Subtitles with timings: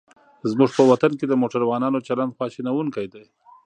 [0.51, 3.25] زموږ په وطن کې د موټروانانو چلند خواشینوونکی دی.